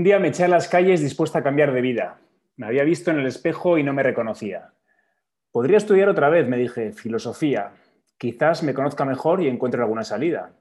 [0.00, 2.18] Un día me eché a las calles dispuesta a cambiar de vida.
[2.56, 4.72] Me había visto en el espejo y no me reconocía.
[5.52, 7.72] Podría estudiar otra vez, me dije, filosofía.
[8.16, 10.52] Quizás me conozca mejor y encuentre alguna salida.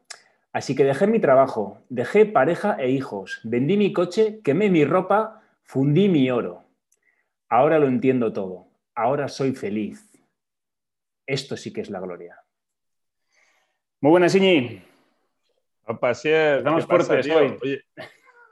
[0.51, 5.41] Así que dejé mi trabajo, dejé pareja e hijos, vendí mi coche, quemé mi ropa,
[5.63, 6.65] fundí mi oro.
[7.47, 8.67] Ahora lo entiendo todo.
[8.93, 10.21] Ahora soy feliz.
[11.25, 12.41] Esto sí que es la gloria.
[14.01, 14.81] Muy buenas, Iñi.
[16.57, 17.57] Estamos fuertes hoy.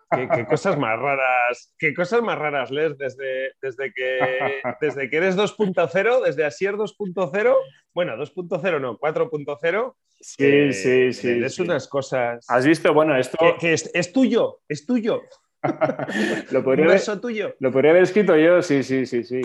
[0.09, 4.19] ¿Qué, cosas más raras, qué cosas más raras lees desde, desde, que,
[4.81, 7.55] desde que eres 2.0, desde Asier 2.0,
[7.93, 9.95] bueno, 2.0 no, 4.0.
[10.19, 11.29] Sí, sí, sí.
[11.43, 12.45] Es unas cosas.
[12.47, 12.93] ¿Has visto?
[12.93, 13.37] Bueno, esto.
[13.59, 15.21] Que, es, tuyo, es tuyo.
[16.51, 17.55] lo podría haber, tuyo.
[17.59, 19.41] Lo podría haber escrito yo, sí, sí, sí, sí.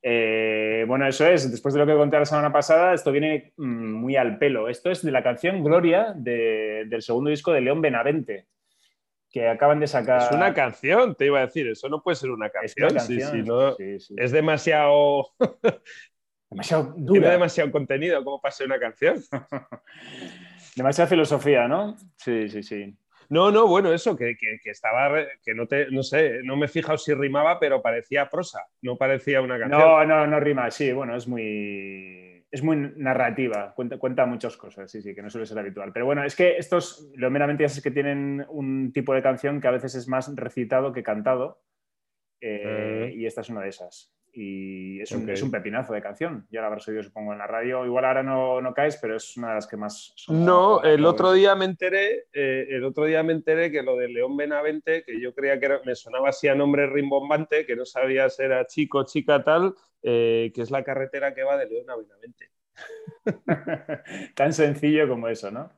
[0.00, 3.92] Eh, bueno, eso es, después de lo que conté la semana pasada, esto viene mm,
[3.92, 4.68] muy al pelo.
[4.68, 8.46] Esto es de la canción Gloria del segundo disco de León Benavente
[9.34, 10.22] que acaban de sacar.
[10.22, 13.00] Es una canción, te iba a decir, eso no puede ser una canción.
[13.00, 13.76] Sí, sí, no,
[14.16, 15.26] Es demasiado.
[16.50, 17.20] demasiado dura.
[17.20, 19.16] Tiene demasiado contenido como para ser una canción.
[20.76, 21.96] demasiada filosofía, ¿no?
[22.16, 22.96] Sí, sí, sí.
[23.28, 26.96] No, no, bueno, eso, que, estaba, que no te, no sé, no me he fijado
[26.96, 29.80] si rimaba, pero parecía prosa, no parecía una canción.
[29.80, 34.88] No, no, no rima, sí, bueno, es muy es muy narrativa, cuenta, cuenta, muchas cosas,
[34.88, 35.92] sí, sí, que no suele ser habitual.
[35.92, 39.66] Pero bueno, es que estos, lo meramente es que tienen un tipo de canción que
[39.66, 41.64] a veces es más recitado que cantado,
[42.40, 44.14] eh, y esta es una de esas.
[44.32, 46.46] Y es un, es un, pepinazo de canción.
[46.48, 47.84] Ya la habrás oído, supongo, en la radio.
[47.84, 50.14] Igual ahora no, no caes, pero es una de las que más...
[50.28, 54.08] no, el otro día me enteré, eh, el otro día me enteré que lo de
[54.08, 58.30] León Benavente, que yo creía que me sonaba así a nombre rimbombante, que no sabía
[58.30, 59.74] si era chico, chica, tal,
[60.06, 62.50] eh, que es la carretera que va de León a Benavente.
[64.34, 65.72] Tan sencillo como eso, ¿no?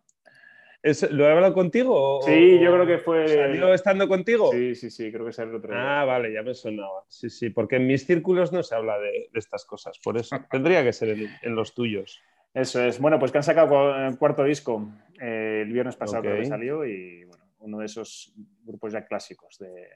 [1.10, 2.20] ¿Lo he hablado contigo?
[2.22, 3.28] Sí, yo creo que fue.
[3.28, 4.50] ¿Salió estando contigo?
[4.53, 6.00] Sí, sí, sí, creo que salió otro día.
[6.00, 7.04] Ah, vale, ya me sonaba.
[7.09, 10.36] Sí, sí, porque en mis círculos no se habla de, estas cosas, por eso.
[10.50, 12.20] Tendría que ser en, los tuyos.
[12.53, 13.00] Eso es.
[13.00, 14.88] Bueno, pues que han sacado el cuarto disco
[15.20, 18.32] eh, el viernes pasado que salió y bueno, uno de esos
[18.65, 19.88] grupos ya clásicos de,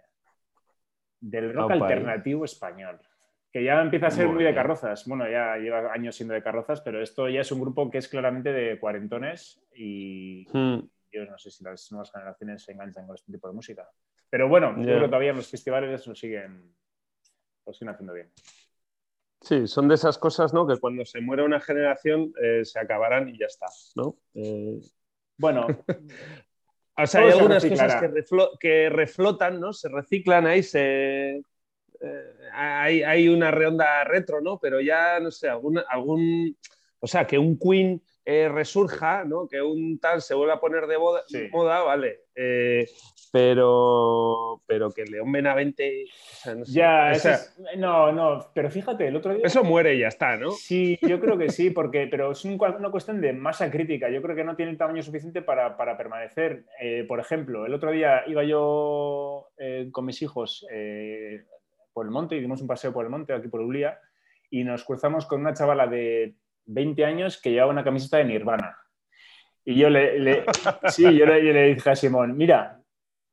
[1.20, 3.00] del rock alternativo español
[3.52, 5.06] que ya empieza a ser muy, de carrozas.
[5.06, 8.08] Bueno, ya lleva años siendo de carrozas, pero esto ya es un grupo que es
[8.08, 10.78] claramente de cuarentones y hmm.
[11.12, 13.88] yo no sé si las nuevas generaciones se enganchan con este tipo de música.
[14.28, 16.72] Pero bueno, yo creo que todavía en los festivales lo siguen,
[17.66, 18.30] lo siguen haciendo bien.
[19.40, 20.66] Sí, son de esas cosas, ¿no?
[20.66, 24.16] Que cuando se muere una generación eh, se acabarán y ya está, ¿no?
[24.34, 24.78] Eh,
[25.38, 25.66] bueno.
[26.96, 28.24] o sea, hay algunas cosas que,
[28.60, 29.72] que, reflotan, ¿no?
[29.72, 31.42] Se reciclan ahí, se
[32.00, 34.58] eh, hay, hay, una redonda retro, ¿no?
[34.58, 36.56] Pero ya, no sé, algún, algún
[37.00, 39.48] o sea, que un Queen eh, resurja, ¿no?
[39.48, 42.20] Que un tal se vuelva a poner de moda, vale.
[42.34, 42.86] Eh,
[43.32, 46.04] pero, pero que León Benavente.
[46.46, 47.12] no Ya,
[47.76, 49.46] no, no, pero fíjate, el otro día.
[49.46, 50.50] Eso muere y ya está, ¿no?
[50.50, 54.10] Sí, yo creo que sí, porque, pero es una cuestión de masa crítica.
[54.10, 56.66] Yo creo que no tiene el tamaño suficiente para, para permanecer.
[57.08, 59.48] por ejemplo, el otro día iba yo
[59.92, 60.66] con mis hijos
[61.92, 63.98] por el monte y dimos un paseo por el monte, aquí por Ulía,
[64.50, 66.34] y nos cruzamos con una chavala de
[66.66, 68.76] 20 años que llevaba una camiseta de Nirvana.
[69.64, 70.44] Y yo le,
[70.88, 72.80] sí, yo le, dije a Simón, mira,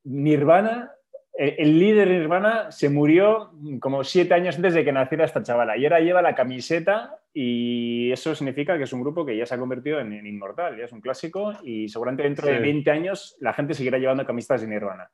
[0.04, 0.92] Nirvana,
[1.34, 5.78] el, líder de Nirvana se murió como siete años antes de que naciera esta chavala
[5.78, 9.54] y ahora lleva la camiseta y eso significa que es un grupo que ya se
[9.54, 13.54] ha convertido en, inmortal, ya es un clásico y seguramente dentro de 20 años la
[13.54, 15.10] gente seguirá llevando camisetas de Nirvana.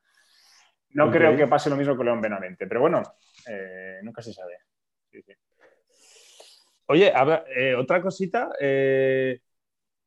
[0.91, 3.01] No creo que pase lo mismo con León Benavente, pero bueno,
[3.47, 4.57] eh, nunca se sabe.
[6.87, 7.11] Oye,
[7.55, 8.49] eh, otra cosita.
[8.59, 9.39] Eh,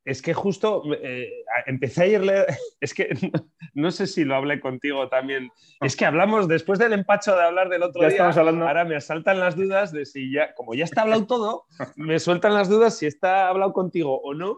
[0.05, 0.83] es que justo
[1.67, 2.47] empecé a irle.
[2.81, 3.09] Es que
[3.75, 5.51] no, sé si lo hablé contigo también.
[5.81, 8.25] Es que hablamos después del empacho de hablar del otro día.
[8.29, 11.65] Ahora me asaltan las dudas de si ya, como ya está hablado todo,
[11.97, 14.57] me sueltan las dudas si está hablado contigo o no.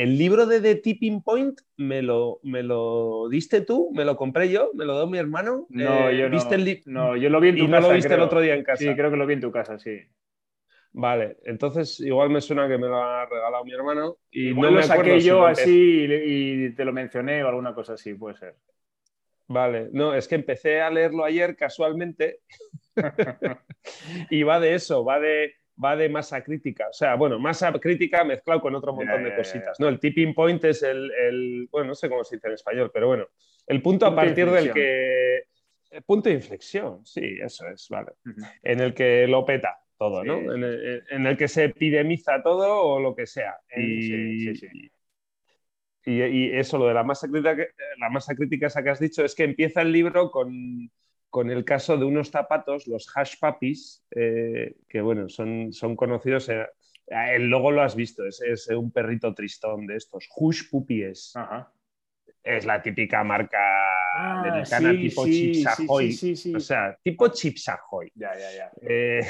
[0.00, 4.48] El libro de The Tipping Point me lo, me lo diste tú, me lo compré
[4.48, 5.66] yo, me lo dio mi hermano.
[5.68, 6.64] No, eh, yo ¿viste no.
[6.64, 7.80] El no, yo lo vi en tu y casa.
[7.80, 8.82] no lo viste el otro día en casa.
[8.82, 10.00] Sí, creo que lo vi en tu casa, sí.
[10.92, 14.16] Vale, entonces igual me suena que me lo ha regalado mi hermano.
[14.30, 18.14] Y igual no lo saqué yo así y te lo mencioné o alguna cosa así,
[18.14, 18.54] puede ser.
[19.48, 22.38] Vale, no, es que empecé a leerlo ayer casualmente
[24.30, 26.88] y va de eso, va de va de masa crítica.
[26.88, 29.78] O sea, bueno, masa crítica mezclado con otro montón de cositas.
[29.80, 29.88] ¿no?
[29.88, 33.26] El tipping point es el, bueno, no sé cómo se dice en español, pero bueno,
[33.66, 35.44] el punto, a partir del que...
[36.06, 38.12] Punto de inflexión, sí, eso es, vale.
[38.62, 40.52] En el que lo peta todo, ¿no?
[40.54, 43.56] En el, que se epidemiza todo o lo que sea.
[43.74, 44.90] sí, sí, sí.
[46.06, 47.56] Y, eso, lo de la masa crítica,
[47.98, 50.90] la masa crítica esa que has dicho, es que empieza el libro con,
[51.30, 56.48] con el caso de unos zapatos, los hash puppies, eh, que bueno, son, son conocidos.
[56.48, 56.66] Eh,
[57.06, 60.28] el logo lo has visto, es, es, un perrito tristón de estos.
[60.36, 61.32] Hush Puppies.
[62.42, 63.58] Es la típica marca
[64.16, 66.18] ah, americana tipo Chips Ahoy.
[66.54, 68.10] o sea, tipo Chips Ahoy.
[68.14, 68.72] Ya, ya, ya.
[68.82, 69.20] Eh,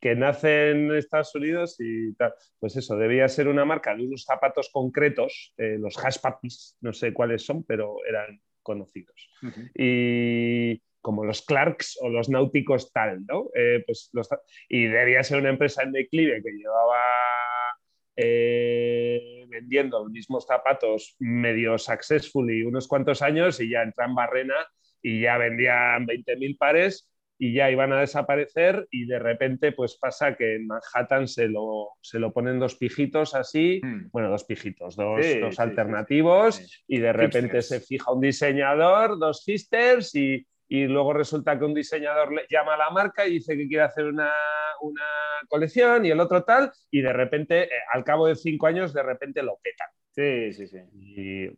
[0.00, 2.32] que nace en Estados Unidos y tal.
[2.58, 7.12] Pues eso, debía ser una marca de unos zapatos concretos, los Hash Puppies, no sé
[7.12, 9.30] cuáles son, pero eran conocidos.
[9.74, 13.50] Y como los Clarks o los náuticos tal, ¿no?
[13.54, 14.10] Eh, pues
[14.70, 17.02] y debía ser una empresa en declive que llevaba
[18.16, 24.54] eh, vendiendo los mismos zapatos medio successfully unos cuantos años y ya entra en barrena
[25.02, 30.34] y ya vendían 20.000 pares y ya iban a desaparecer y de repente pues pasa
[30.36, 34.08] que en Manhattan se lo, se lo ponen dos pijitos así, hmm.
[34.10, 40.14] bueno, dos pijitos, dos, dos alternativos y de repente se fija un diseñador, dos sisters
[40.14, 43.68] y, y luego resulta que un diseñador le llama a la marca y dice que
[43.68, 44.32] quiere hacer una,
[45.48, 49.02] colección y el otro tal, y de repente, eh, al cabo de cinco años, de
[49.02, 49.88] repente lo petan.
[50.10, 50.78] Sí, sí, sí.
[50.92, 51.48] Y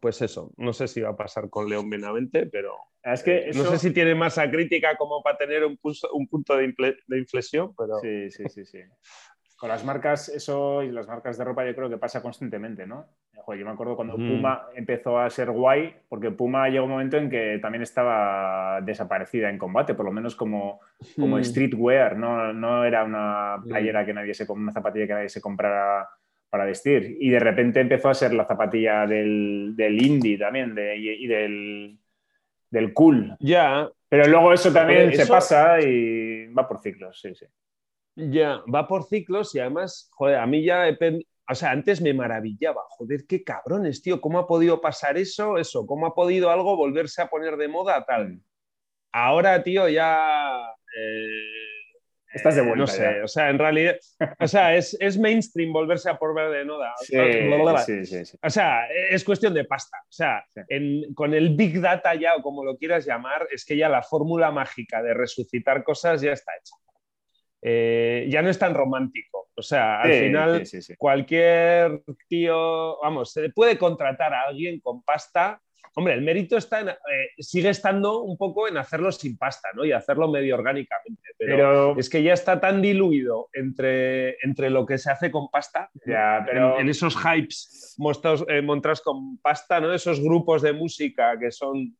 [0.00, 3.50] pues eso, no sé si va a pasar con León Benavente, pero es que eh,
[3.54, 5.78] no sé si tiene masa crítica como para tener un,
[6.12, 6.72] un punto de,
[7.06, 7.98] de, inflexión, pero...
[8.00, 8.78] Sí, sí, sí, sí.
[9.56, 13.06] Con las marcas, eso y las marcas de ropa yo creo que pasa constantemente, ¿no?
[13.52, 17.28] yo me acuerdo cuando Puma empezó a ser guay, porque Puma llegó un momento en
[17.28, 20.80] que también estaba desaparecida en combate, por lo menos como,
[21.18, 22.52] como streetwear, ¿no?
[22.54, 26.08] no era una playera que nadie se una zapatilla que nadie se comprara
[26.48, 27.18] para vestir.
[27.20, 31.98] Y de repente empezó a ser la zapatilla del, del indie también de, y, del,
[32.70, 33.36] del cool.
[33.40, 33.88] Ya.
[34.08, 37.46] Pero luego eso también se pasa y va por ciclos, sí, sí.
[38.16, 40.96] Ya, va por ciclos y además, joder, a mí ya he,
[41.48, 45.58] o sea, antes me maravillaba, joder, qué cabrones, tío, ¿cómo ha podido pasar eso?
[45.58, 48.40] Eso, ¿cómo ha podido algo volverse a poner de moda tal?
[49.12, 50.60] Ahora, tío, ya...
[50.96, 52.78] Eh, Estás de vuelta.
[52.78, 53.96] no sé, o sea, en realidad,
[54.40, 56.92] o sea, es, mainstream volverse a poner de moda.
[56.98, 59.98] Sí, sí, sí, O sea, es cuestión de pasta.
[60.02, 60.44] O sea,
[61.14, 64.50] con el Big Data ya, o como lo quieras llamar, es que ya la fórmula
[64.50, 66.74] mágica de resucitar cosas ya está hecha.
[67.66, 69.48] Eh, ya no es tan romántico.
[69.56, 70.62] O sea, al final
[70.98, 75.60] cualquier tío, vamos, se puede contratar a alguien con pasta.
[75.96, 76.94] Hombre, el mérito está en, eh,
[77.38, 79.84] sigue estando un poco en hacerlo sin pasta, ¿no?
[79.84, 81.22] Y hacerlo medio orgánicamente.
[81.38, 85.88] Pero, es que ya está tan diluido entre, entre lo que se hace con pasta,
[86.04, 86.80] ya, pero...
[86.80, 89.94] en, esos hypes montados, eh, montados con pasta, ¿no?
[89.94, 91.96] Esos grupos de música que son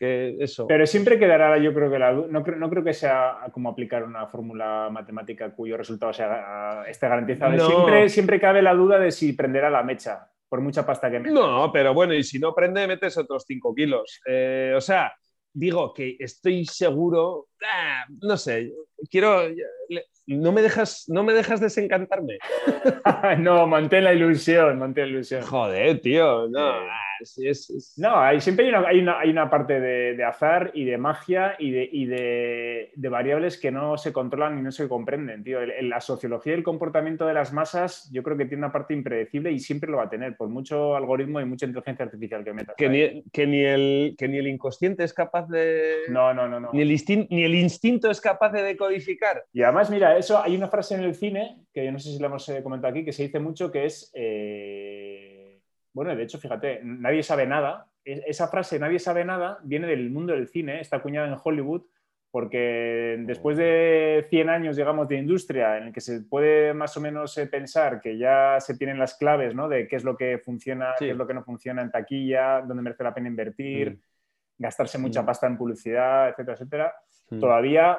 [0.00, 0.66] eso.
[0.66, 4.02] Pero siempre quedará, yo creo que la, no, creo, no creo que sea como aplicar
[4.04, 7.66] una fórmula matemática cuyo resultado sea, esté garantizado.
[7.66, 11.34] Siempre, siempre cabe la duda de si prenderá la mecha, por mucha pasta que metas.
[11.34, 14.20] No, pero bueno, y si no prende, metes otros 5 kilos.
[14.26, 15.12] Eh, o sea,
[15.52, 18.72] digo que estoy seguro, ah, no sé,
[19.10, 19.42] quiero,
[20.26, 22.38] no me dejas, no me dejas desencantarme.
[23.38, 25.42] no, mantén la ilusión, mantén la ilusión.
[25.42, 26.72] Joder, tío, no.
[27.96, 31.88] No, hay, siempre hay una, hay una, parte de, azar y de magia y, de,
[31.90, 35.58] y de, variables que no se controlan y no se comprenden, tío.
[35.82, 39.52] la sociología y el comportamiento de las masas yo creo que tiene una parte impredecible
[39.52, 42.76] y siempre lo va a tener, por mucho algoritmo y mucha inteligencia artificial que metas.
[42.76, 46.02] Que ni, que ni, el, que ni el inconsciente es capaz de...
[46.08, 46.60] No, no, no.
[46.60, 46.70] no.
[46.72, 49.44] Ni, el ni el instinto es capaz de decodificar.
[49.52, 52.18] Y además, mira, eso hay una frase en el cine, que yo no sé si
[52.18, 54.10] la hemos eh, comentado aquí, que se dice mucho, que es...
[54.14, 54.69] Eh,
[55.92, 57.86] bueno, de hecho, fíjate, nadie sabe nada.
[58.04, 61.82] Esa frase, nadie sabe nada, viene del mundo del cine, está acuñada en Hollywood,
[62.30, 67.00] porque después de 100 años, digamos, de industria, en el que se puede más o
[67.00, 69.68] menos eh, pensar que ya se tienen las claves, ¿no?
[69.68, 72.82] De qué es lo que funciona, qué es lo que no funciona en taquilla, dónde
[72.82, 74.00] merece la pena invertir, mm.
[74.58, 75.26] gastarse mucha mm.
[75.26, 76.94] pasta en publicidad, etcétera, etcétera.
[77.30, 77.40] Mm.
[77.40, 77.98] Todavía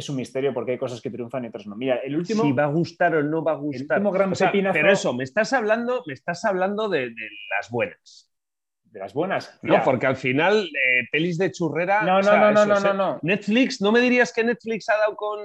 [0.00, 1.76] es un misterio porque hay cosas que triunfan y otras no.
[1.76, 2.42] Mira, el último.
[2.42, 4.02] Si va a gustar o no va a gustar.
[4.02, 4.32] gran
[4.72, 7.14] Pero eso, me estás hablando, me estás hablando de,
[7.56, 8.30] las buenas.
[8.84, 9.58] De las buenas.
[9.62, 12.02] No, porque al final, eh, pelis de churrera.
[12.02, 15.38] No, no, no, no, no, no, Netflix, ¿no me dirías que Netflix ha dado con.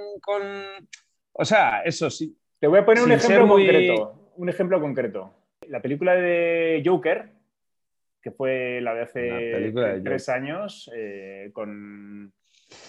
[1.32, 2.36] O sea, eso sí.
[2.58, 4.32] Te voy a poner un ejemplo concreto.
[4.36, 5.34] Un ejemplo concreto.
[5.68, 7.30] La película de Joker,
[8.20, 9.72] que fue la de hace
[10.02, 12.32] tres años, eh, con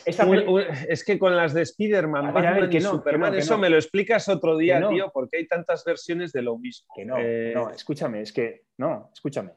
[0.06, 4.88] es que con las de Spider-Man, Batman y Superman, eso me lo explicas otro día,
[4.90, 6.88] tío, porque hay tantas versiones de lo mismo.
[6.96, 9.52] Que no, eh, no, escúchame, es que, no, escúchame.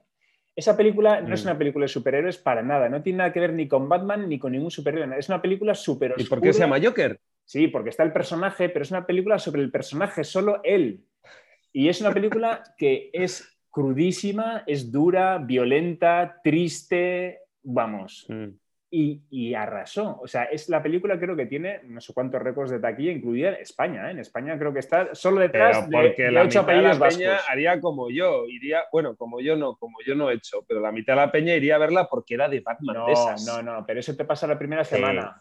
[0.54, 1.48] Esa película no es mm.
[1.48, 4.38] una película de superhéroes para nada, no tiene nada que ver ni con Batman ni
[4.38, 7.18] con ningún superhéroe, es una película super ¿Y por qué se llama Joker?
[7.44, 11.04] Sí, porque está el personaje, pero es una película sobre el personaje, solo él.
[11.72, 18.26] Y es una película que es crudísima, es dura, violenta, triste, vamos.
[18.28, 18.48] Mm.
[18.92, 20.18] Y, arrasó.
[20.20, 23.52] O sea, es la película creo que tiene no sé cuántos récords de taquilla, incluida
[23.52, 24.08] España.
[24.08, 24.10] ¿eh?
[24.10, 26.90] En España creo que está solo detrás pero porque de, la ocho mitad de la
[26.90, 27.50] peña vascos.
[27.50, 30.90] haría como yo, iría, bueno, como yo no, como yo no he hecho, pero la
[30.90, 33.46] mitad de la peña iría a verla porque era de Batman No, de esas.
[33.46, 35.40] no, no, pero eso te pasa la primera semana.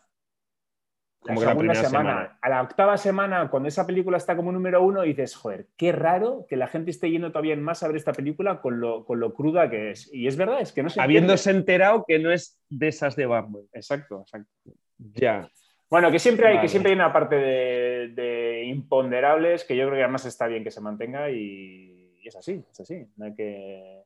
[1.21, 1.89] Como la segunda semana.
[1.89, 2.38] semana.
[2.41, 6.45] A la octava semana, cuando esa película está como número uno, dices, joder, qué raro
[6.47, 9.33] que la gente esté yendo todavía más a ver esta película con lo, con lo
[9.33, 10.09] cruda que es.
[10.13, 13.25] Y es verdad, es que no se Habiéndose enterado que no es de esas de
[13.25, 13.63] Batman.
[13.73, 14.49] Exacto, exacto.
[14.97, 15.49] Ya.
[15.89, 16.65] Bueno, que siempre hay, Vale.
[16.65, 20.63] que siempre hay una parte de, de imponderables que yo creo que además está bien
[20.63, 23.07] que se mantenga y, y es así, es así.
[23.17, 24.03] No hay que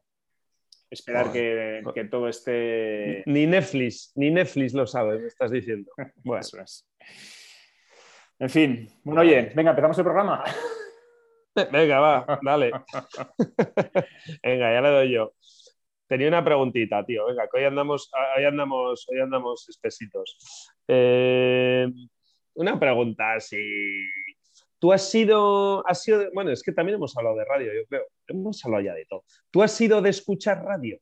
[0.89, 3.24] esperar que, que todo esté.
[3.25, 5.91] Ni Netflix, ni Netflix lo sabe, me estás diciendo.
[6.24, 6.88] Bueno, Eso es.
[8.39, 10.43] En fin, bueno, oye, venga, empezamos el programa.
[11.72, 12.72] venga, va, dale.
[14.43, 15.33] venga, ya le doy yo.
[16.07, 17.25] Tenía una preguntita, tío.
[17.25, 20.69] Venga, que hoy andamos, hoy andamos, hoy andamos espesitos.
[20.88, 21.88] Eh,
[22.55, 23.57] una pregunta, si
[24.77, 28.03] tú has sido, has sido, bueno, es que también hemos hablado de radio, yo creo.
[28.27, 29.24] Hemos hablado ya de todo.
[29.50, 31.00] ¿Tú has sido de escuchar radio?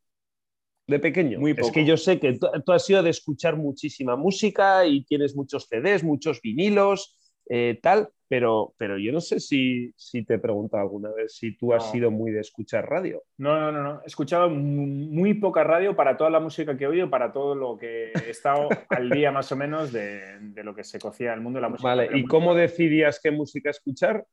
[0.92, 1.40] De pequeño.
[1.40, 5.04] Muy Es que yo sé que tú, tú has sido de escuchar muchísima música y
[5.06, 7.18] tienes muchos CDs, muchos vinilos,
[7.50, 11.58] eh, tal, pero, pero yo no sé si, si te he preguntado alguna vez si
[11.58, 13.24] tú has sido muy de escuchar radio.
[13.38, 14.02] No, no, no, no.
[14.04, 17.56] He escuchado mu- muy poca radio para toda la música que he oído, para todo
[17.56, 21.34] lo que he estado al día más o menos de, de lo que se cocía
[21.34, 21.90] el mundo de la música.
[21.90, 24.26] Vale, ¿y cómo decidías qué música escuchar?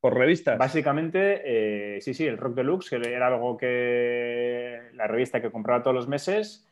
[0.00, 0.58] ¿Por revistas?
[0.58, 5.82] Básicamente, eh, sí, sí, el Rock Deluxe, que era algo que la revista que compraba
[5.82, 6.68] todos los meses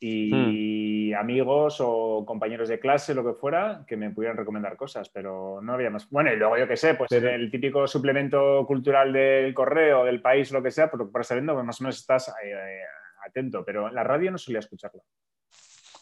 [0.00, 1.16] y Hmm.
[1.18, 5.72] amigos o compañeros de clase, lo que fuera, que me pudieran recomendar cosas, pero no
[5.72, 6.10] había más.
[6.10, 10.20] Bueno, y luego yo qué sé, pues Pero- el típico suplemento cultural del correo, del
[10.20, 12.82] país, lo que sea, porque por sabiendo, pues más o menos estás eh,
[13.26, 15.02] atento, pero la radio no solía escucharla.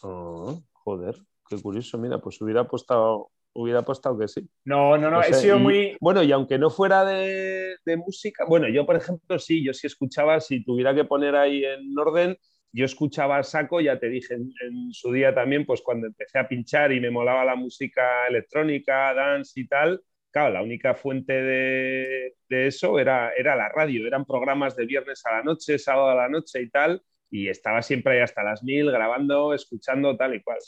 [0.03, 1.15] Oh, joder,
[1.49, 1.97] qué curioso.
[1.99, 4.49] Mira, pues hubiera apostado, hubiera apostado que sí.
[4.65, 5.97] No, no, no, O he sido y- muy...
[6.01, 9.89] Bueno, y aunque no fuera de, de música, bueno, yo por ejemplo sí, yo sí
[9.89, 12.37] escuchaba, si tuviera que poner ahí en orden,
[12.73, 16.47] yo escuchaba saco, ya te dije en, en su día también, pues cuando empecé a
[16.49, 22.35] pinchar y me molaba la música electrónica, dance y tal, claro, la única fuente de,
[22.49, 26.15] de eso era, era la radio, eran programas de viernes a la noche, sábado a
[26.15, 30.43] la noche y tal, y estaba siempre ahí hasta las mil grabando, escuchando tal y
[30.43, 30.59] cual.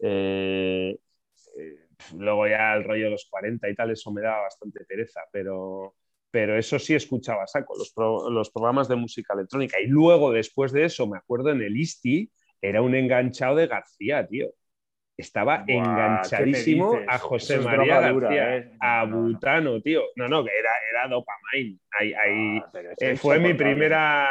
[0.00, 0.98] Eh,
[1.58, 1.85] eh,
[2.16, 5.94] luego ya el rollo de los 40 y tal, eso me daba bastante pereza, pero,
[6.30, 9.80] pero eso sí escuchaba saco, los, pro- los programas de música electrónica.
[9.80, 14.26] Y luego, después de eso, me acuerdo en el ISTI, era un enganchado de García,
[14.26, 14.48] tío.
[15.16, 18.70] Estaba Buah, ¿qué me enganchadísimo a José es María dura, García, ¿eh?
[18.80, 19.28] a No, no, no.
[19.28, 20.02] Butano, tío.
[20.16, 21.78] No, no, que era, era dopamine.
[21.98, 24.28] Ahí, ahí, Ah, eh, fue mi primera.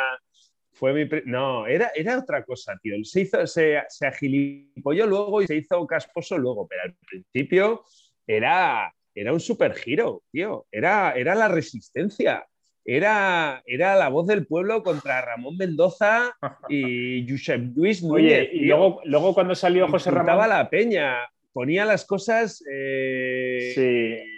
[0.75, 2.95] Fue mi no, era, era otra cosa, tío.
[3.03, 7.83] Se, hizo, se, se agilipolló luego y se hizo casposo luego, pero al principio
[8.27, 10.65] era, era un super giro, tío.
[10.71, 12.45] Era, era la resistencia.
[12.87, 16.35] Era, era la voz del pueblo contra Ramón Mendoza
[16.69, 18.41] y Josep Luis Núñez.
[18.41, 18.77] Oye, y tío.
[18.77, 20.47] luego, luego cuando salió José Ramón...
[20.49, 21.17] la peña,
[21.51, 22.63] ponía las cosas.
[22.71, 24.31] eh, Sí.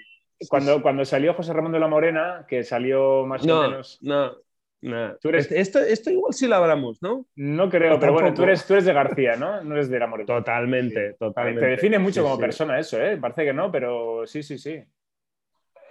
[0.50, 3.98] Cuando, cuando salió José Ramón de la Morena, que salió más o No, menos.
[4.02, 4.34] no,
[5.22, 7.26] Tú eres- Esto, esto igual sí lo hablamos, ¿no?
[7.36, 9.64] No creo, No, pero bueno, tú eres, tú eres de García, ¿no?
[9.64, 10.28] No eres de la Morena.
[10.28, 11.16] Totalmente, Sí.
[11.20, 11.62] totalmente.
[11.62, 12.42] Te define mucho Sí, como sí.
[12.42, 13.18] persona eso, ¿eh?
[13.18, 14.80] Parece que no, pero sí, sí, sí.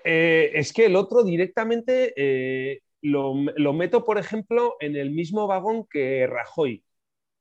[0.05, 5.47] Eh, es que el otro directamente eh, lo, lo meto, por ejemplo, en el mismo
[5.47, 6.83] vagón que Rajoy.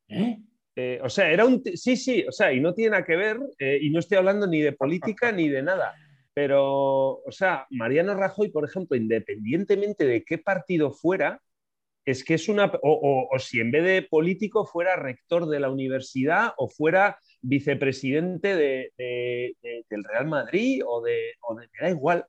[0.07, 0.38] ¿Eh?
[0.75, 1.63] Eh, o sea, era un.
[1.75, 4.45] Sí, sí, o sea, y no tiene nada que ver, eh, y no estoy hablando
[4.47, 5.93] ni de política ni de nada.
[6.33, 6.63] Pero,
[7.24, 11.39] o sea, Mariano Rajoy, por ejemplo, independientemente de qué partido fuera,
[12.05, 12.65] es que es una.
[12.65, 17.17] O, o- o si en vez de político fuera rector de la universidad o fuera
[17.41, 21.67] vicepresidente de- de- de- del Real Madrid o de, o de.
[21.74, 22.25] Me da igual.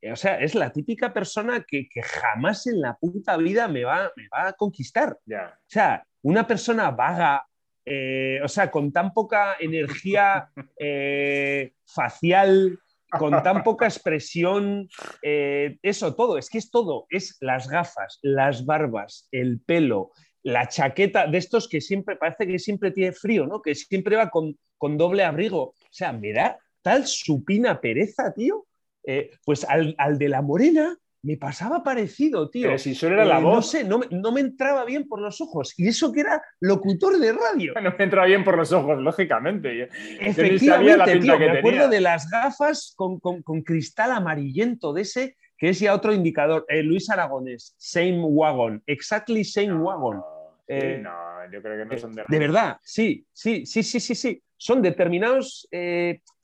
[0.00, 3.84] Eh, O sea, es la típica persona que, que jamás en la puta vida me
[3.84, 5.18] va, me va a conquistar.
[5.24, 5.54] Ya.
[5.58, 7.46] O sea, una persona vaga,
[7.84, 12.78] eh, o sea, con tan poca energía eh, facial,
[13.18, 14.88] con tan poca expresión,
[15.22, 20.10] eh, eso todo, es que es todo, es las gafas, las barbas, el pelo,
[20.42, 23.60] la chaqueta de estos que siempre parece que siempre tiene frío, ¿no?
[23.60, 25.60] Que siempre va con, con doble abrigo.
[25.60, 28.66] O sea, me da tal supina pereza, tío.
[29.04, 30.96] Eh, pues al, al de la morena
[31.26, 32.68] me pasaba parecido, tío.
[32.68, 33.70] Pero si solo era la Eh, No voz.
[33.70, 35.74] sé, no, me- no me entraba bien por los ojos.
[35.76, 37.74] Y eso que era locutor de radio.
[37.82, 39.74] No me entra bien por los ojos, lógicamente.
[39.74, 39.86] La
[40.26, 41.38] Efectivamente, tío.
[41.38, 45.94] Me acuerdo de las gafas con, con- con cristal amarillento de ese que es ya
[45.94, 46.64] otro indicador.
[46.68, 50.20] Eh, Luis Aragonés, same wagon, exactly same wagon.
[50.68, 51.10] Eh, no,
[51.50, 52.24] yo creo que no son de...
[52.28, 54.42] De verdad, sí, sí, sí, sí, sí, sí.
[54.58, 55.66] Son determinados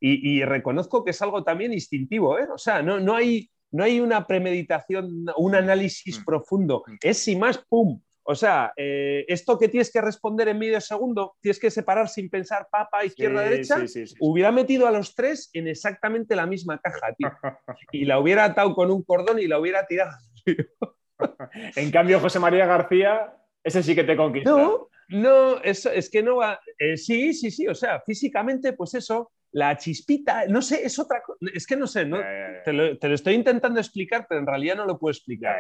[0.01, 2.47] y, reconozco que es algo también instintivo, ¿eh?
[2.53, 6.25] O sea, no, no, hay, no hay una premeditación, un análisis mm.
[6.25, 6.85] profundo.
[6.87, 6.95] Mm.
[7.03, 8.01] Es sin más, ¡pum!
[8.25, 12.31] O sea, eh, esto que tienes que responder en medio segundo, tienes que separar sin
[12.31, 13.79] pensar papa, izquierda, derecha,
[14.21, 17.29] hubiera metido a los tres en exactamente la misma caja, tío.
[17.93, 20.17] Y la hubiera atado con un cordón y la hubiera tirado.
[21.77, 24.51] en cambio, José María García, ese sí que te conquista.
[24.51, 26.61] No, no, eso, es que no va.
[26.79, 27.67] Eh, sí, sí, sí.
[27.67, 31.87] O sea, físicamente, pues eso, la chispita, no sé, es otra cosa, es que no
[31.87, 32.19] sé, ¿no?
[32.65, 35.57] Te, lo, estoy intentando explicar, pero en realidad no lo puedo explicar.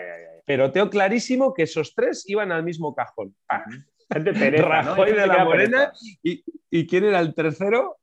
[0.47, 3.35] Pero tengo clarísimo que esos tres iban al mismo cajón.
[3.49, 3.65] Ah.
[4.11, 7.97] Rajoy de la Morena y, y, ¿quién era el tercero?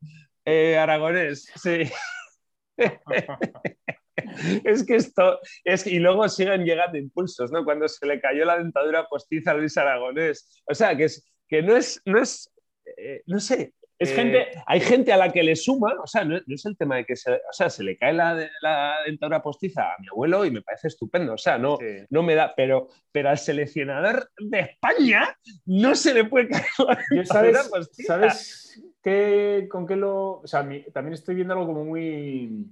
[0.44, 1.90] Eh, Aragonés, sí.
[4.64, 7.64] es que esto, es y luego siguen llegando impulsos, ¿no?
[7.64, 10.62] Cuando se le cayó la dentadura postiza a Luis Aragonés.
[10.66, 12.52] O sea, que, es, que no es, no es,
[13.00, 16.24] eh, no sé, es gente, eh, hay gente a la que le suma, o sea,
[16.24, 19.42] no, es el tema de que se, o sea, se le cae la, la, dentadura
[19.42, 21.76] postiza a mi abuelo y me parece estupendo, o sea, no,
[22.08, 27.04] no me da, pero, pero al seleccionador de España no se le puede caer la
[27.10, 28.14] dentadura postiza.
[28.14, 30.40] ¿Sabes qué, con qué lo...?
[30.40, 32.68] O sea, también estoy viendo algo como muy...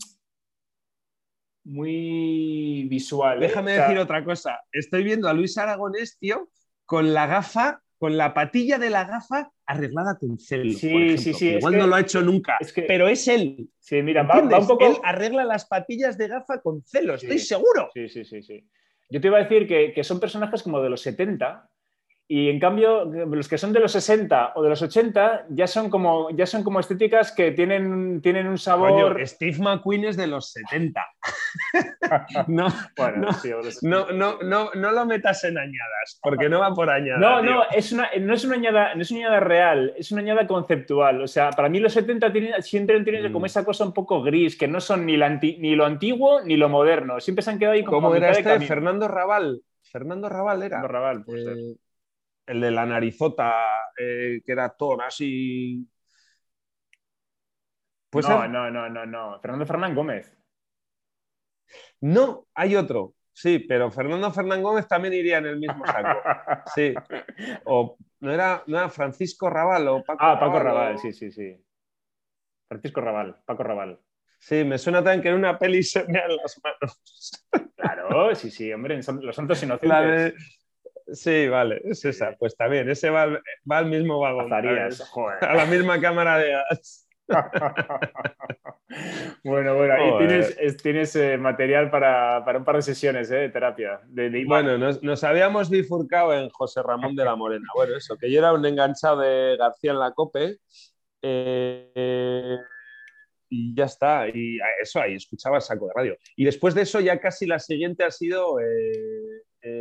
[1.64, 3.42] Muy visual.
[3.42, 3.49] ¿eh?
[3.49, 4.58] Déjame decir otra cosa.
[4.73, 6.49] Estoy viendo a Luis Aragonés, tío,
[6.87, 10.73] con la gafa con la patilla de la gafa arreglada con celo.
[10.73, 11.49] Sí, sí, sí.
[11.50, 13.69] Igual no lo ha hecho nunca, pero es él.
[13.78, 14.87] Sí, mira, va, un poco...
[14.87, 17.91] Él arregla las patillas de gafa con celo, estoy seguro.
[17.93, 18.67] Sí, sí, sí, sí.
[19.11, 21.71] Yo te iba a decir que, que son personajes como de los 70
[22.30, 25.88] y en cambio, los que son de los 60 o de los 80 ya son
[25.88, 29.19] como, ya son como estéticas que tienen, tienen un sabor.
[29.26, 31.06] Steve McQueen es de los 70.
[32.49, 32.69] no,
[33.80, 37.19] no, no, no, no, lo metas en añadas, porque no va por añadas.
[37.19, 40.21] No, no, es una, no, es una añada, no es una añada real, es una
[40.21, 41.23] añada conceptual.
[41.23, 43.47] O sea, para mí los 70 tienen, siempre tienen como mm.
[43.47, 47.21] esa cosa un poco gris, que no son ni, ni lo antiguo ni lo moderno.
[47.21, 48.08] Siempre se han quedado ahí como.
[48.08, 48.60] ¿Cómo era este?
[48.67, 49.62] Fernando Raval.
[49.82, 50.82] Fernando Raval era.
[50.82, 51.78] Fernando Raval, pues
[52.49, 53.54] el de la narizota,
[53.99, 55.87] eh, que era todo así.
[58.11, 59.39] Pues no, no, no, no, no.
[59.41, 60.34] Fernando Fernán Gómez.
[62.00, 63.15] No, hay otro.
[63.32, 66.21] Sí, pero Fernando Fernán Gómez también iría en el mismo saco.
[66.75, 66.95] Sí.
[67.67, 71.56] O no era, no Francisco Raval o Paco Ah, Paco Raval, sí, sí, sí.
[72.67, 74.00] Francisco Raval, Paco Raval.
[74.39, 77.47] Sí, me suena también que en una peli se me las manos.
[77.76, 80.57] Claro, sí, sí, hombre, Los Santos Inocentes.
[81.12, 82.36] Sí, vale, es esa.
[82.38, 83.40] Pues también, ese va,
[83.71, 84.52] al mismo vagón.
[84.52, 87.08] A la misma cámara de gas.
[89.44, 94.00] bueno, bueno, ahí tienes, tienes eh, material para, un par de sesiones eh, de terapia.
[94.47, 97.66] bueno, nos, habíamos bifurcado en José Ramón de la Morena.
[97.75, 100.56] Bueno, eso, que yo era un enganchado de García en la COPE.
[101.23, 102.56] Eh,
[103.50, 104.28] y ya está.
[104.28, 106.16] Y eso ahí, escuchaba saco de radio.
[106.36, 108.56] Y después de eso, ya casi la siguiente ha sido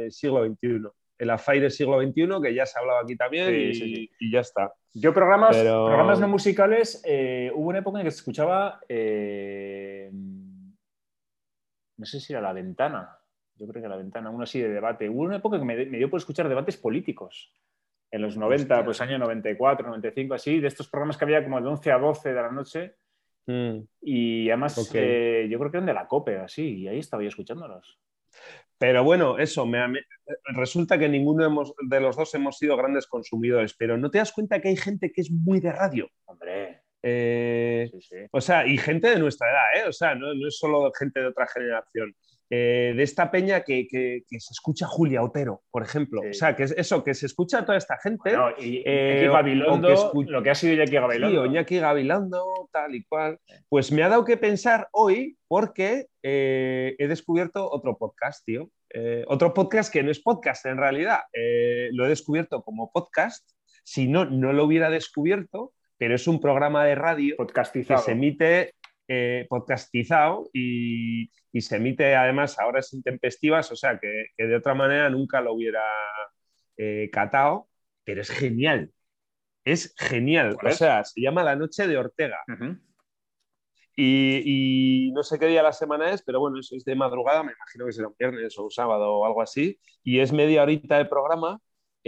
[0.10, 4.42] siglo XXI el AFAIRE siglo XXI, que ya se ha hablado aquí también y, ya
[4.42, 4.74] está.
[4.94, 12.06] Yo programas, programas no musicales, eh, hubo una época en que se escuchaba, eh, no
[12.06, 13.18] sé si era La Ventana,
[13.58, 15.10] yo creo que La Ventana, uno así de debate.
[15.10, 17.52] Hubo una época que me, dio por escuchar debates políticos.
[18.10, 21.68] En los 90, pues año 94, 95, así, de estos programas que había como de
[21.68, 22.96] 11 a 12 de la noche.
[23.48, 23.80] Mm.
[24.02, 27.30] Y además, eh, yo creo que eran de la COPE, así, y ahí estaba yo
[27.30, 28.00] escuchándolos.
[28.80, 29.80] Pero bueno, eso, me,
[30.56, 34.62] resulta que ninguno de los dos hemos sido grandes consumidores, pero ¿no te das cuenta
[34.62, 36.10] que hay gente que es muy de radio?
[36.26, 36.84] Hombre.
[37.02, 37.90] Eh,
[38.32, 39.88] o sea, y gente de nuestra edad, ¿eh?
[39.88, 42.16] O sea, no, no es solo gente de otra generación.
[42.50, 43.88] Eh, de esta peña que,
[44.30, 46.22] se escucha Julia Otero, por ejemplo.
[46.30, 48.32] O sea, que es eso, que se escucha a toda esta gente.
[48.60, 51.44] y eh, Gabilondo, lo que ha sido Iñaki Gabilondo.
[51.44, 53.40] Sí, Iñaki Gabilondo, tal y cual.
[53.68, 58.70] Pues me ha dado que pensar hoy porque eh, he descubierto otro podcast, tío.
[59.28, 61.20] otro podcast que no es podcast en realidad.
[61.92, 63.46] lo he descubierto como podcast.
[63.84, 67.36] Si no, no lo hubiera descubierto, pero es un programa de radio
[67.74, 68.74] que se emite
[69.08, 75.10] eh, podcastizado y, se emite además ahora es intempestivas, o sea que, de otra manera
[75.10, 75.82] nunca lo hubiera
[76.78, 77.68] eh, catado,
[78.04, 78.92] pero es genial.
[79.66, 80.56] Es genial.
[80.64, 82.38] O sea, se llama La Noche de Ortega.
[83.96, 87.42] y, no sé qué día de la semana es, pero bueno, eso es de madrugada,
[87.44, 89.80] me imagino que será un viernes o un sábado o algo así.
[90.04, 91.60] Y es media horita de programa.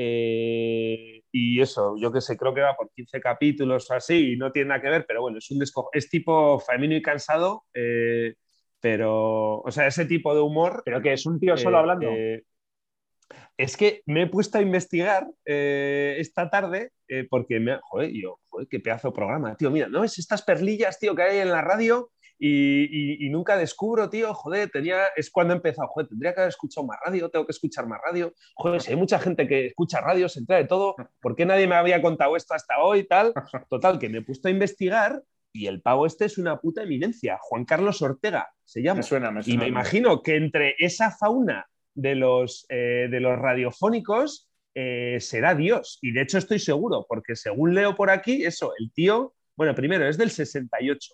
[0.01, 4.37] Eh, y eso, yo que sé, creo que va por 15 capítulos o así, y
[4.37, 8.35] no tiene nada que ver, pero bueno, es un es tipo femenino y cansado, eh,
[8.79, 10.83] pero, o sea, ese tipo de humor.
[10.85, 12.11] Pero que es un tío solo eh, hablando.
[13.57, 16.93] es que me he puesto a investigar esta tarde
[17.29, 19.69] porque me, joder, yo, joder, qué pedazo de programa, tío.
[19.69, 22.09] Mira, ¿no ves estas perlillas, tío, que hay en la radio?
[22.41, 26.39] Y, y- y nunca descubro, tío, joder, tenía, es cuando he empezado, joder, tendría que
[26.39, 28.33] haber escuchado más radio, tengo que escuchar más radio.
[28.55, 31.67] Joder, si hay mucha gente que escucha radio, se entera de todo, ¿por qué nadie
[31.67, 33.33] me había contado esto hasta hoy, tal?
[33.69, 35.21] Total, que me he puesto a investigar
[35.51, 38.97] y el pavo este es una puta eminencia, Juan Carlos Ortega se llama.
[38.99, 39.61] me suena, me Y suena.
[39.63, 45.97] me imagino que entre esa fauna de los, eh, de los radiofónicos eh, será Dios.
[46.01, 50.07] Y de hecho estoy seguro, porque según leo por aquí, eso, el tío, bueno, primero
[50.07, 51.13] es del 68,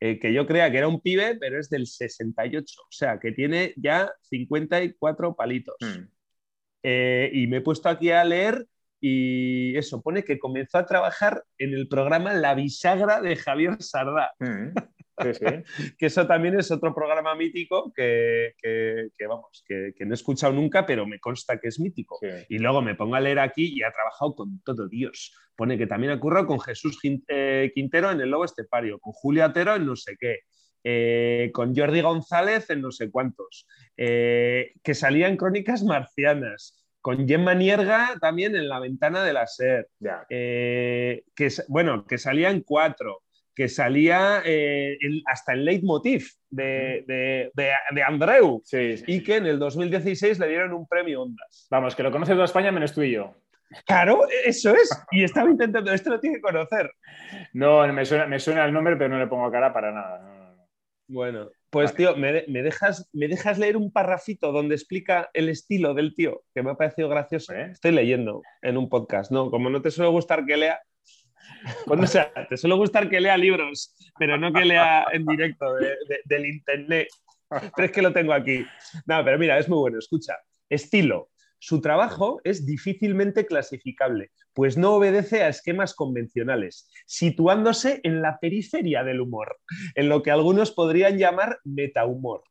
[0.00, 3.32] eh, que yo creía que era un pibe, pero es del 68, o sea, que
[3.32, 5.76] tiene ya 54 palitos.
[5.80, 6.04] Mm.
[6.84, 8.66] Eh, y me he puesto aquí a leer
[9.00, 14.32] y eso, pone que comenzó a trabajar en el programa La Bisagra de Javier Sardá
[14.38, 14.74] Mm.
[15.22, 15.44] Sí, sí.
[15.98, 20.14] que eso también es otro programa mítico que, que- que, vamos, que, que no he
[20.14, 22.18] escuchado nunca, pero me consta que es mítico.
[22.20, 22.28] sí.
[22.48, 25.34] Y luego me pongo a leer aquí y ha trabajado con todo Dios.
[25.56, 29.74] Pone que también ha con Jesús eh, Quintero en El Lobo Estepario, con Julio Atero
[29.74, 30.40] en no sé qué,
[30.84, 37.26] eh, con Jordi González en no sé cuántos, eh, que salía en Crónicas Marcianas, con
[37.26, 39.88] Gemma Nierga también en La Ventana de la SER,
[40.30, 43.22] eh, que, bueno, que salía en cuatro,
[43.58, 49.34] que salía eh, hasta el leitmotiv de, de, de, de Andreu Sí, sí, y que
[49.34, 51.66] en el 2016 le dieron un premio Ondas.
[51.68, 53.34] Vamos, que lo conoce toda España menos tú y yo.
[53.84, 54.88] Claro, eso es.
[55.10, 56.88] Y estaba intentando, esto lo tiene que conocer.
[57.52, 60.20] No, me suena, me suena el nombre, pero no le pongo cara para nada.
[60.20, 60.68] No, no, no.
[61.08, 61.96] Bueno, pues Vale.
[61.96, 66.42] tío, ¿me, me dejas, ¿me dejas leer un parrafito donde explica el estilo del tío?
[66.54, 67.54] Que me ha parecido gracioso.
[67.54, 67.70] ¿Eh?
[67.72, 69.50] Estoy leyendo en un podcast, ¿no?
[69.50, 70.80] Como no te suele gustar que lea,
[72.48, 76.46] te suele gustar que lea libros, pero no que lea en directo de- de- del
[76.46, 77.08] internet.
[77.48, 78.64] Pero es que lo tengo aquí.
[79.06, 79.98] No, pero mira, es muy bueno.
[79.98, 80.34] Escucha,
[80.68, 81.30] estilo.
[81.60, 89.02] Su trabajo es difícilmente clasificable, pues no obedece a esquemas convencionales, situándose en la periferia
[89.02, 89.58] del humor,
[89.96, 92.44] en lo que algunos podrían llamar metahumor.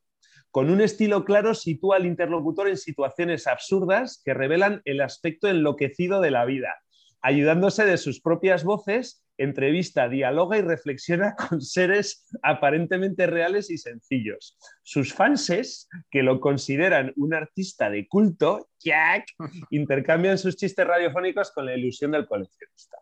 [0.51, 6.19] Con un estilo claro sitúa al interlocutor en situaciones absurdas que revelan el aspecto enloquecido
[6.19, 6.73] de la vida.
[7.21, 14.58] Ayudándose de sus propias voces, entrevista, dialoga y reflexiona con seres aparentemente reales y sencillos.
[14.84, 19.25] Sus fanses, que lo consideran un artista de culto, Jack,
[19.71, 22.97] intercambian sus chistes radiofónicos con la ilusión del coleccionista.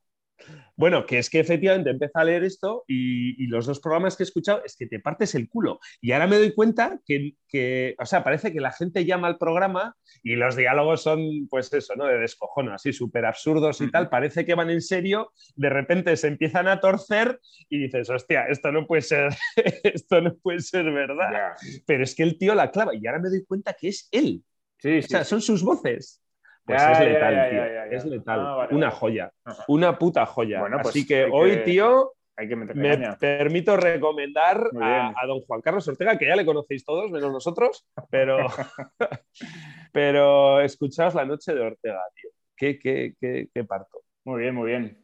[0.75, 4.23] Bueno, que es que efectivamente empecé a leer esto y, y los dos programas que
[4.23, 5.79] he escuchado es que te partes el culo.
[6.01, 9.37] Y ahora me doy cuenta que, que, o sea, parece que la gente llama al
[9.37, 12.05] programa y los diálogos son, pues eso, ¿no?
[12.05, 14.09] De descojono, así súper absurdos y tal.
[14.09, 18.71] Parece que van en serio, de repente se empiezan a torcer y dices, hostia, esto
[18.71, 19.33] no puede ser,
[19.83, 21.53] esto no puede ser verdad.
[21.85, 24.43] Pero es que el tío la clava y ahora me doy cuenta que es él.
[24.77, 25.07] Sí, O sí.
[25.07, 26.21] sea, son sus voces.
[26.65, 27.97] Pues Ya, es ya, letal, ya, tío.
[27.97, 28.39] Es letal.
[28.39, 28.99] Ah, vale, una vale.
[28.99, 29.31] joya.
[29.43, 29.63] Ajá.
[29.67, 30.59] Una puta joya.
[30.59, 35.41] Bueno, pues Así que hoy, que- tío, Hay que meterle me permito recomendar a, don
[35.41, 38.37] Juan Carlos Ortega, que ya le conocéis todos, menos nosotros, pero,
[39.91, 42.29] pero escuchaos la noche de Ortega, tío.
[42.57, 44.01] Qué, qué, qué, qué parto.
[44.25, 44.97] Muy bien, muy bien.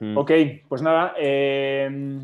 [0.00, 0.16] Mm.
[0.18, 0.30] Ok,
[0.68, 1.14] pues nada.
[1.18, 2.20] eh,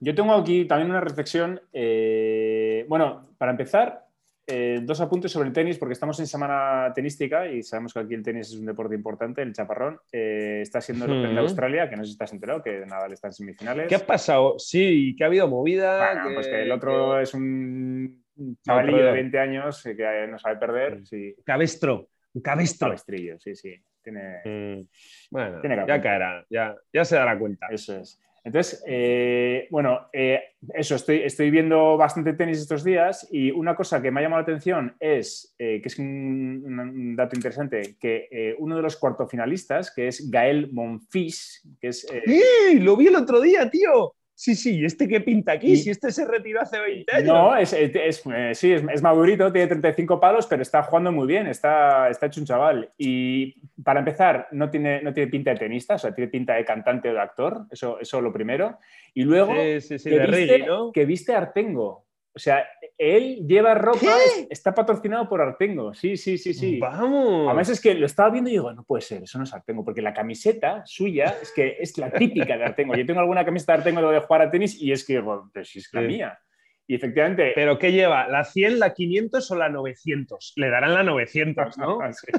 [0.00, 1.60] yo tengo aquí también una reflexión.
[1.72, 4.04] eh, bueno, para empezar,
[4.46, 8.14] eh, dos apuntes sobre el tenis, porque estamos en semana tenística y sabemos que aquí
[8.14, 9.98] el tenis es un deporte importante, el chaparrón.
[10.10, 11.40] Eh, está siendo el Open de.
[11.40, 13.88] Australia, que no sé si estás enterado, que Nadal está en semifinales.
[13.88, 14.58] ¿Qué ha pasado?
[14.58, 16.12] Sí, que ha habido movida.
[16.12, 18.24] Bueno, que- pues que el otro es un
[18.64, 21.06] chavalillo de 20 años eh, que no sabe perder.
[21.06, 22.08] Sí, Cabestro.
[22.34, 22.88] Un cabestro.
[22.88, 23.74] cabestrillo, sí, sí.
[24.02, 24.86] Tiene, Mm.
[25.30, 27.68] Bueno, Tiene ya caerá, ya, ya se dará cuenta.
[27.70, 28.18] Eso es.
[28.44, 30.40] Entonces, eh, bueno, eh,
[30.74, 34.40] eso, estoy, estoy viendo bastante tenis estos días y una cosa que me ha llamado
[34.40, 39.92] la atención es, eh, que es un, dato interesante, que eh, uno de los cuartofinalistas,
[39.94, 42.04] que es Gael Monfils, que es...
[42.12, 42.80] eh, ¡Eh!
[42.80, 44.14] Lo vi el otro día, tío.
[44.42, 45.68] Sí, sí, ¿y este qué pinta aquí?
[45.70, 47.28] Y- Si este se retiró hace 20 años.
[47.28, 51.12] no, es, es- es- eh, sí, es, es madurito, tiene 35 palos, pero está jugando
[51.12, 52.90] muy bien, está, está hecho un chaval.
[52.98, 56.64] Y para empezar, no tiene, no tiene pinta de tenista, o sea, tiene pinta de
[56.64, 58.80] cantante o de actor, eso, eso lo primero.
[59.14, 59.52] Y luego...
[59.54, 60.90] Sí, sí, sí, que de viste- ¿no?
[60.90, 62.01] Que viste Artengo.
[62.34, 62.66] O sea,
[62.96, 64.14] él lleva ropa,
[64.48, 65.92] está patrocinado por Artengo.
[65.92, 66.78] Sí, sí, sí, sí.
[66.78, 67.46] Vamos.
[67.46, 69.84] Además es que lo estaba viendo y digo, no puede ser, eso no es Artengo,
[69.84, 72.94] porque la camiseta suya es que es la típica de Artengo.
[72.94, 75.76] Yo tengo alguna camiseta de Artengo de jugar a tenis y es que, bueno, pues
[75.76, 76.06] es la Sí.
[76.06, 76.38] mía.
[76.86, 77.52] Y efectivamente...
[77.54, 78.26] ¿Pero qué lleva?
[78.28, 80.54] ¿La 100, la 500 o la 900?
[80.56, 81.98] Le darán la 900, ¿no?
[82.12, 82.32] Sí.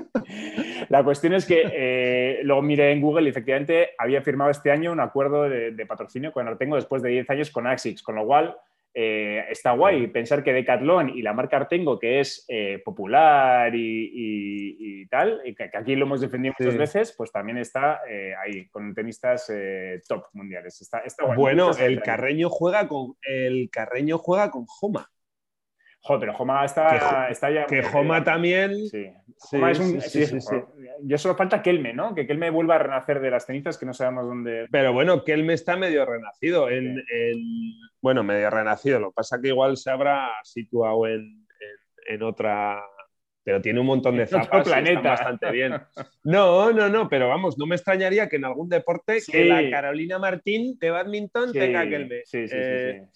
[0.90, 4.92] La cuestión es que eh, luego miré en Google y efectivamente había firmado este año
[4.92, 8.26] un acuerdo de, de patrocinio con Artengo después de 10 años con Axix, con lo
[8.26, 8.56] cual
[8.96, 15.08] eh, está guay pensar que Decathlon y la marca Artengo, que es eh, popular y,
[15.08, 18.94] tal, y que, aquí lo hemos defendido muchas veces, pues también está eh, ahí, con
[18.94, 19.52] tenistas
[20.08, 20.80] top mundiales.
[20.82, 21.04] Está,
[21.36, 25.10] bueno, el Carreño, juega con, el Carreño juega con Joma.
[26.04, 27.66] Joder, pero Joma está, está ya.
[27.66, 28.76] Que Joma también.
[28.90, 29.10] Sí.
[31.04, 32.14] Ya solo falta Kelme, ¿no?
[32.14, 34.68] Que Kelme vuelva a renacer de las cenizas que no sabemos dónde.
[34.70, 36.70] Pero bueno, Kelme está medio renacido.
[36.70, 37.02] En,
[38.02, 39.00] Bueno, medio renacido.
[39.00, 41.48] Lo que pasa que igual se habrá situado en,
[42.08, 42.84] en otra
[43.44, 45.02] pero tiene un montón de zapas planeta.
[45.02, 45.74] bastante bien.
[46.26, 50.18] No, no, no, pero vamos, no me extrañaría que en algún deporte que la Carolina
[50.18, 53.08] Martín de badminton tenga que el sí, eh,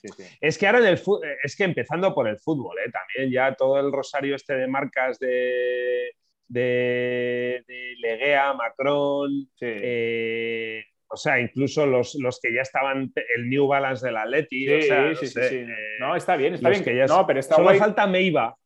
[0.41, 1.01] Es que ahora en el
[1.41, 5.19] es que empezando por el fútbol, eh, también ya todo el rosario este de marcas
[5.19, 6.11] de,
[6.47, 7.63] de,
[7.99, 14.17] Leguea, Macron, eh, o sea, incluso los, los, que ya estaban, el New Balance del
[14.17, 14.67] Atleti.
[14.67, 15.65] Sí, sí, sí,
[15.99, 16.83] no, está bien, está bien.
[16.83, 18.57] Que ya no, pero está solo falta Meiva.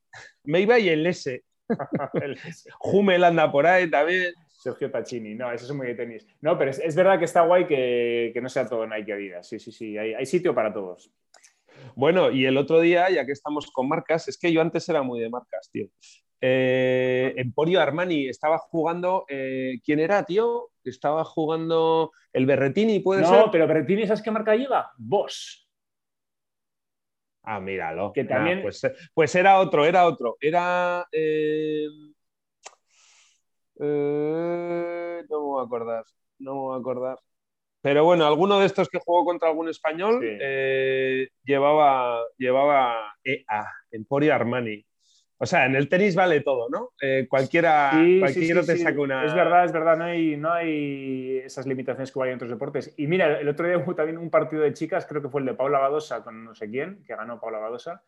[0.43, 1.43] Meiva y el S.
[2.81, 4.33] Hummel anda por ahí también.
[4.61, 6.27] Sergio Tacchini, no, eso es muy de tenis.
[6.41, 9.47] No, pero es, verdad que está guay que, no sea todo Nike Adidas.
[9.47, 11.11] Sí, sí, sí, hay, sitio para todos.
[11.95, 15.01] Bueno, y el otro día, ya que estamos con marcas, es que yo antes era
[15.01, 15.87] muy de marcas, tío.
[16.39, 19.25] Eh, Emporio Armani estaba jugando.
[19.29, 20.69] Eh, ¿Quién era, tío?
[20.83, 23.37] Estaba jugando el Berretini, ¿puede ser?
[23.45, 24.91] No, pero Berretini, ¿sabes qué marca lleva?
[24.97, 25.70] Boss.
[27.43, 28.11] Ah, míralo.
[28.13, 28.61] Que también...
[28.61, 28.81] pues,
[29.13, 30.37] pues, era otro, era otro.
[30.39, 31.07] Era.
[31.11, 31.87] Eh,
[33.79, 36.03] eh, no me voy a acordar.
[36.39, 37.17] No me voy a acordar.
[37.81, 44.35] Pero bueno, alguno de estos que jugó contra algún español eh, llevaba, llevaba EA, Emporio
[44.35, 44.85] Armani.
[45.43, 46.91] O sea, en el tenis vale todo, ¿no?
[47.01, 49.25] Eh, cualquiera cualquiera te saca una.
[49.25, 52.93] Es verdad, es verdad, no hay, no hay esas limitaciones que hay en otros deportes.
[52.95, 55.47] Y mira, el otro día hubo también un partido de chicas, creo que fue el
[55.47, 58.03] de Paula Badosa con no sé quién, que ganó Paula Badosa,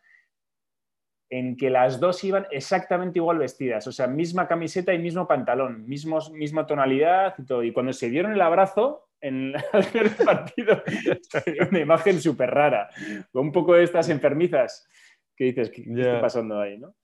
[1.28, 5.88] en que las dos iban exactamente igual vestidas, o sea, misma camiseta y mismo pantalón,
[5.88, 7.64] mismos, misma tonalidad y todo.
[7.64, 9.54] Y cuando se dieron el abrazo en
[9.94, 10.84] el partido,
[11.68, 12.90] una imagen súper rara,
[13.32, 14.88] con un poco de estas enfermizas
[15.34, 16.94] que dices, ¿qué, ¿qué está pasando ahí, no?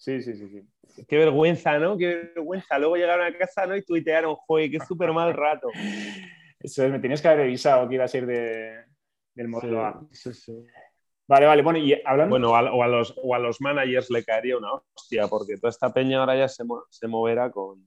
[0.00, 1.04] Sí, sí, sí, sí.
[1.06, 1.98] Qué vergüenza, ¿no?
[1.98, 2.78] Qué vergüenza.
[2.78, 3.76] Luego llegaron a casa ¿no?
[3.76, 5.68] y tuitearon, joder, qué súper mal rato.
[6.58, 8.82] Eso es, me tienes que haber avisado que iba a ser de,
[9.34, 10.52] del modo Sí, sí,
[11.28, 12.30] Vale, vale, bueno, y hablando...
[12.30, 15.92] Bueno, o a, los, o a los managers le caería una hostia, porque toda esta
[15.92, 17.86] peña ahora ya se, se moverá con,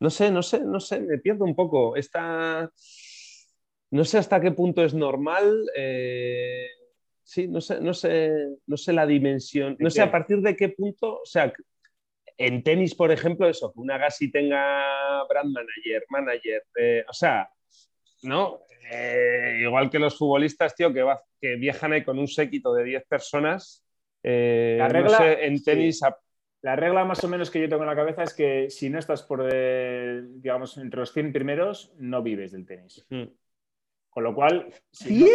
[0.00, 1.96] No sé, no sé, no sé, me pierdo un poco.
[1.96, 2.70] Esta...
[3.90, 5.66] No sé hasta qué punto es normal...
[5.76, 6.66] Eh
[7.26, 8.30] sí, no sé, no sé,
[8.66, 11.52] no sé la dimensión, no sé a partir de qué punto, o sea,
[12.38, 17.50] en tenis, por ejemplo, eso, que una Gassi tenga brand manager, manager, eh, o sea,
[18.22, 18.60] ¿no?
[18.92, 21.04] Eh, igual que los futbolistas, tío, que,
[21.40, 23.84] que viajan ahí con un séquito de 10 personas.
[24.22, 26.00] Eh, la regla, en tenis.
[26.62, 28.98] La regla más o menos que yo tengo en la cabeza es que si no
[28.98, 29.44] estás por,
[30.40, 33.06] digamos, entre los 100 primeros, no vives del tenis.
[34.08, 34.72] Con lo cual.
[34.90, 35.26] sí,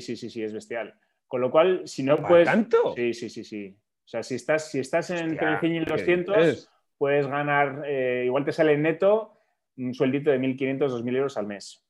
[0.00, 0.94] sí, sí, sí, es bestial.
[1.30, 2.44] Con lo cual, si no puedes.
[2.44, 2.92] ¿Tanto?
[2.96, 3.72] Sí, sí, sí, sí.
[4.04, 8.50] O sea, si estás, si estás en 100 y 200, puedes ganar, eh, igual te
[8.50, 9.36] sale neto
[9.76, 11.86] un sueldito de 1.500, 2.000 euros al mes.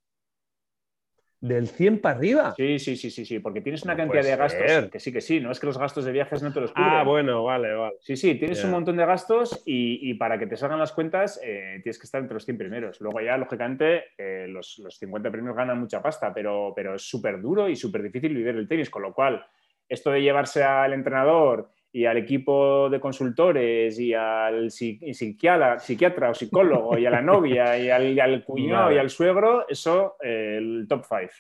[1.40, 2.55] ¿Del 100 para arriba?
[2.55, 4.90] Sí, sí, sí, sí, sí, porque tienes una cantidad de gastos.
[4.90, 6.90] Que sí, que sí, no es que los gastos de viajes no te los cubren.
[6.90, 7.96] Ah, bueno, vale, vale.
[8.00, 11.81] Sí, sí, tienes un montón de gastos y, para que te salgan las cuentas eh,
[11.83, 13.00] tienes que estar entre los 100 primeros.
[13.00, 17.40] Luego ya, lógicamente, eh, los, los, 50 primeros ganan mucha pasta, pero, pero es súper
[17.40, 19.42] duro y súper difícil vivir el tenis, con lo cual,
[19.88, 26.96] esto de llevarse al entrenador y al equipo de consultores y al psiquiatra, o psicólogo
[26.96, 31.31] y a la novia y al, cuñado y al suegro, eso, eh, el top five.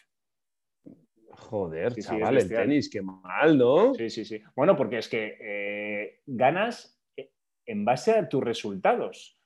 [1.30, 3.94] Joder, chaval, el tenis, qué mal, ¿no?
[3.94, 4.42] Sí, sí, sí.
[4.54, 7.30] Bueno, porque es que eh, ganas eh,
[7.66, 9.36] en base a tus resultados.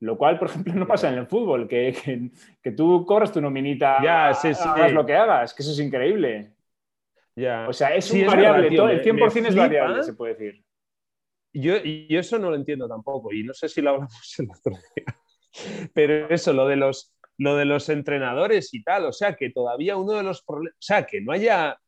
[0.00, 2.30] Lo cual, por ejemplo, no pasa en el fútbol, que,
[2.62, 4.48] que, tú corres tu nominita, ya, sí.
[4.48, 6.52] hagas lo que hagas, que eso es increíble.
[7.68, 10.64] O sea, es un variable, el 100% es variable, se puede decir.
[11.52, 14.72] Yo, yo eso no lo entiendo tampoco, y no sé si lo hablamos el otro
[14.94, 15.90] día.
[15.94, 19.96] Pero eso, lo de los, lo de los entrenadores y tal, o sea, que todavía
[19.96, 21.78] uno de los problemas, o sea, que no haya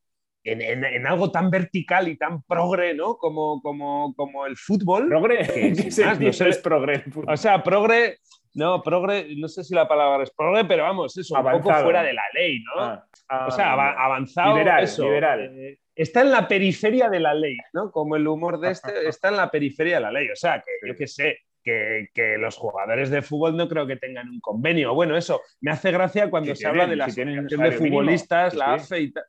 [0.44, 3.16] en, algo tan vertical y tan progre, ¿no?
[3.16, 5.08] Como, como, como el fútbol.
[5.08, 5.46] ¿Progre?
[5.46, 5.70] Que,
[6.20, 7.04] no es progre.
[7.26, 8.18] O sea, progre,
[8.54, 12.02] no, progre, no sé si la palabra es progre, pero vamos, eso, un poco fuera
[12.02, 12.82] de la ley, ¿no?
[12.82, 14.56] Ah, ah, o sea, avanzado.
[14.56, 15.58] Liberal, liberal.
[15.58, 17.90] Eh, está en la periferia de la ley, ¿no?
[17.90, 20.28] Como el humor de este está en la periferia de la ley.
[20.30, 24.28] O sea, que yo qué sé, que, los jugadores de fútbol no creo que tengan
[24.28, 24.94] un convenio.
[24.94, 29.00] Bueno, eso me hace gracia cuando se habla de la asociación de futbolistas, la AFE
[29.00, 29.24] y tal.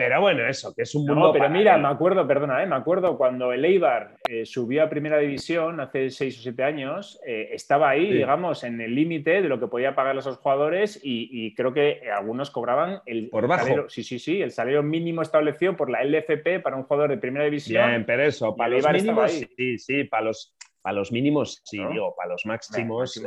[0.00, 1.26] Pero bueno, eso, que es un mundo.
[1.26, 2.66] No, pero mira, me acuerdo, perdona, ¿eh?
[2.66, 7.20] me acuerdo cuando el Eibar eh, subió a primera división hace seis o siete años,
[7.26, 10.98] eh, estaba ahí, digamos, en el límite de lo que podía pagar a esos jugadores
[11.02, 13.28] y, creo que algunos cobraban el.
[13.28, 13.90] Por bajo.
[13.90, 17.44] sí, sí, sí, el salario mínimo establecido por la LFP para un jugador de primera
[17.44, 17.86] división.
[17.86, 22.14] Bien, pero eso, para los mínimos, sí, sí, para los, para los mínimos, sí, digo,
[22.16, 23.22] para los máximos.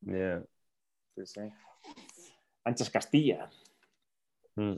[0.00, 0.42] Yeah.
[1.16, 1.40] Sí, sí.
[2.64, 3.50] Anchas Castilla.
[4.56, 4.76] Mm.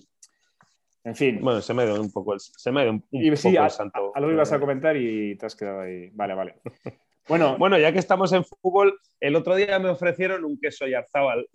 [1.04, 1.40] En fin.
[1.40, 4.12] Bueno, se me dio un poco el, se me un, poco el santo.
[4.14, 6.10] Algo ibas a comentar y te has quedado ahí.
[6.12, 6.54] Vale, vale.
[7.28, 10.94] Bueno, bueno, ya que estamos en fútbol, el otro día me ofrecieron un queso y
[10.94, 11.46] arzabal.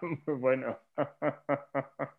[0.00, 0.80] Muy bueno.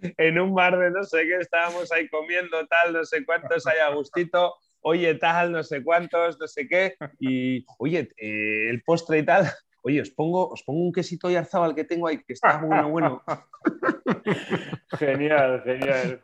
[0.00, 3.78] en un bar de no sé qué, estábamos ahí comiendo tal, no sé cuántos, ahí
[3.78, 9.18] a gustito, oye, tal, no sé cuántos, no sé qué, y oye, eh, el postre
[9.18, 9.50] y tal,
[9.88, 12.90] oye, os pongo, os pongo un quesito y arzabal que tengo ahí, que está bueno,
[12.90, 13.22] bueno.
[14.98, 16.20] genial, genial.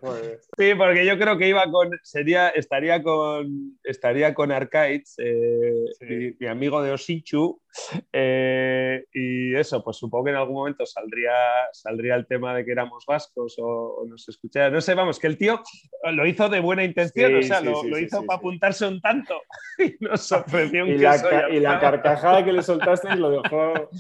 [0.59, 6.47] Sí, porque yo creo que iba con, sería, estaría con, estaría con Arcades, eh, mi,
[6.47, 7.61] amigo de Osichu,
[8.13, 11.33] eh, y eso, pues supongo que en algún momento saldría,
[11.73, 14.71] saldría el tema de que éramos vascos o, nos escuchara.
[14.71, 15.63] No sé, vamos, que el tío
[16.13, 19.41] lo hizo de buena intención, o sea, lo, hizo para apuntarse un tanto
[19.79, 23.91] y nos ofreció un y la, y la carcajada que le soltaste lo dejó.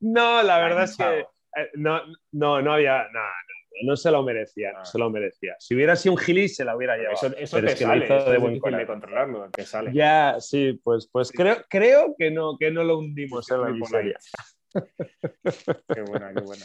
[0.00, 2.00] no, la verdad es que eh, no,
[2.32, 3.04] no, no había.
[3.12, 3.57] No, no,
[3.96, 4.84] se lo merecía, no ah.
[4.84, 5.56] se lo merecía.
[5.58, 7.14] Si hubiera sido un gilis, se la hubiera llevado.
[7.14, 9.92] Eso, eso pero te es que sale, hizo de buen de controlarlo, te sale.
[9.92, 14.18] Ya, sí, pues, pues Creo, creo que, no, que no lo hundimos en la miseria.
[15.94, 16.64] qué buena, qué buena.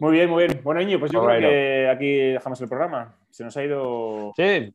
[0.00, 0.60] Muy bien, muy bien.
[0.62, 3.18] Bueno, Iño, pues yo creo que aquí dejamos el programa.
[3.30, 4.32] Se nos ha ido.
[4.36, 4.74] Sí,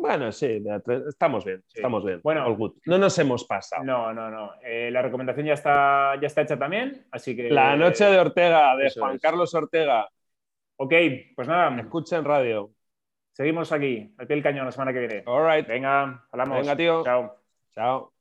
[0.00, 0.62] bueno, sí,
[1.08, 2.20] estamos bien, estamos bien.
[2.22, 3.84] Bueno, no nos hemos pasado.
[3.84, 4.52] No, no, no.
[4.62, 7.50] Eh, la recomendación ya está, ya está hecha también, así que...
[7.50, 10.08] La noche de Ortega, de Juan Carlos Ortega.
[10.76, 10.94] Ok,
[11.36, 11.78] pues nada.
[11.78, 12.70] Escuchen radio.
[13.32, 15.22] Seguimos aquí, al pie del cañón la semana que viene.
[15.26, 15.66] All right.
[15.66, 16.58] Venga, hablamos.
[16.58, 17.04] Venga, tío.
[17.04, 17.36] Chao.
[17.74, 18.19] Chao.